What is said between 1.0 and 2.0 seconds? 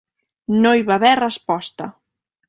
haver resposta.